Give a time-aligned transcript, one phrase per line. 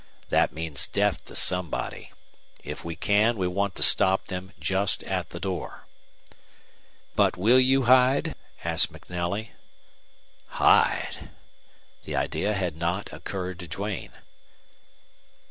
[0.29, 2.11] That means death to somebody.
[2.63, 5.85] If we can we want to stop them just at the door."
[7.15, 8.33] "But will you hide?"
[8.63, 9.51] asked MacNelly.
[10.57, 11.29] "Hide!"
[12.05, 14.13] The idea had not occurred to Duane.